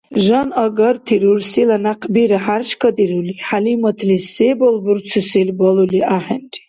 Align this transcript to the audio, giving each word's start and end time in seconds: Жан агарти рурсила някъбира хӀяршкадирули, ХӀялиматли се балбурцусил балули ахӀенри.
Жан 0.25 0.49
агарти 0.65 1.15
рурсила 1.23 1.77
някъбира 1.85 2.39
хӀяршкадирули, 2.45 3.33
ХӀялиматли 3.47 4.17
се 4.33 4.47
балбурцусил 4.59 5.49
балули 5.59 5.99
ахӀенри. 6.15 6.57